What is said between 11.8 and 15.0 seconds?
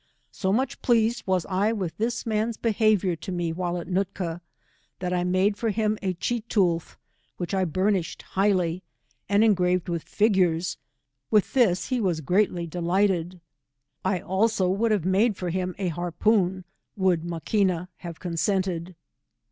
he was greatly delighted, I also would